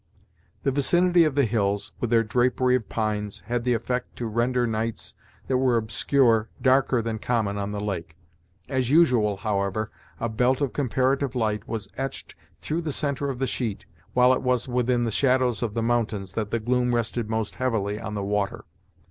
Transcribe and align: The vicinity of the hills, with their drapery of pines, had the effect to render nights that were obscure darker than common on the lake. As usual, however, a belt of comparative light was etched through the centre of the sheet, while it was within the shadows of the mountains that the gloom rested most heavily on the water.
The 0.63 0.71
vicinity 0.71 1.25
of 1.25 1.35
the 1.35 1.45
hills, 1.45 1.91
with 1.99 2.09
their 2.09 2.23
drapery 2.23 2.73
of 2.75 2.89
pines, 2.89 3.41
had 3.41 3.63
the 3.65 3.75
effect 3.75 4.15
to 4.15 4.25
render 4.25 4.65
nights 4.65 5.13
that 5.45 5.59
were 5.59 5.77
obscure 5.77 6.49
darker 6.59 7.03
than 7.03 7.19
common 7.19 7.59
on 7.59 7.71
the 7.71 7.79
lake. 7.79 8.17
As 8.67 8.89
usual, 8.89 9.37
however, 9.37 9.91
a 10.19 10.27
belt 10.27 10.59
of 10.59 10.73
comparative 10.73 11.35
light 11.35 11.67
was 11.67 11.87
etched 11.97 12.33
through 12.61 12.81
the 12.81 12.91
centre 12.91 13.29
of 13.29 13.37
the 13.37 13.45
sheet, 13.45 13.85
while 14.13 14.33
it 14.33 14.41
was 14.41 14.67
within 14.67 15.03
the 15.03 15.11
shadows 15.11 15.61
of 15.61 15.75
the 15.75 15.83
mountains 15.83 16.33
that 16.33 16.49
the 16.49 16.59
gloom 16.59 16.95
rested 16.95 17.29
most 17.29 17.57
heavily 17.57 17.99
on 17.99 18.15
the 18.15 18.23
water. 18.23 18.65